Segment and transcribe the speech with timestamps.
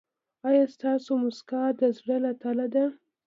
[0.47, 2.85] ایا ستاسو مسکا د زړه له تله ده؟